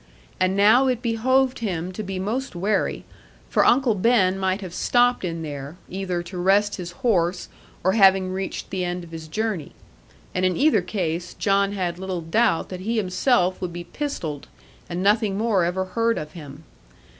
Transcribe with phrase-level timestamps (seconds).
[0.39, 3.05] And now it behoved him to be most wary;
[3.51, 7.49] for Uncle Ben might have stopped in there, either to rest his horse
[7.83, 9.73] or having reached the end of his journey.
[10.33, 14.47] And in either case, John had little doubt that he himself would be pistolled,
[14.89, 16.63] and nothing more ever heard of him.